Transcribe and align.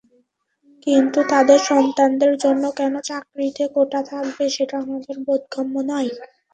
কিন্তু 0.87 1.19
তঁাদের 1.29 1.59
সন্তানদের 1.69 2.33
জন্য 2.43 2.63
কেন 2.79 2.93
চাকরিতে 3.09 3.63
কোটা 3.75 4.01
থাকবে, 4.11 4.43
সেটা 4.55 4.75
আমাদের 4.83 5.15
বোধগম্য 5.25 5.75
নয়। 5.91 6.09